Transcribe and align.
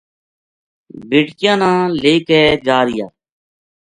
بیٹکیاں 1.09 1.57
نا 1.61 1.69
لے 2.01 2.13
کے 2.27 2.41
جا 2.65 2.77
رہیا 2.85 3.07